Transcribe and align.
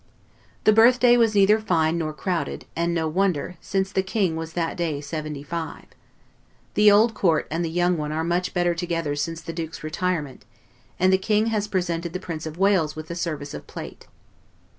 The 0.63 0.73
birth 0.73 0.99
day 0.99 1.15
was 1.15 1.35
neither 1.35 1.59
fine 1.59 1.99
nor 1.99 2.11
crowded; 2.11 2.65
and 2.75 2.91
no 2.91 3.07
wonder, 3.07 3.57
since 3.61 3.91
the 3.91 4.01
King 4.01 4.35
was 4.35 4.53
that 4.53 4.75
day 4.75 4.99
seventy 4.99 5.43
five. 5.43 5.85
The 6.73 6.89
old 6.91 7.13
Court 7.13 7.45
and 7.51 7.63
the 7.63 7.69
young 7.69 7.97
one 7.99 8.11
are 8.11 8.23
much 8.23 8.51
better 8.51 8.73
together 8.73 9.15
since 9.15 9.41
the 9.41 9.53
Duke's 9.53 9.83
retirement; 9.83 10.43
and 10.99 11.13
the 11.13 11.19
King 11.19 11.45
has 11.53 11.67
presented 11.67 12.13
the 12.13 12.19
Prince 12.19 12.47
of 12.47 12.57
Wales 12.57 12.95
with 12.95 13.11
a 13.11 13.15
service 13.15 13.53
of 13.53 13.67
plate. 13.67 14.07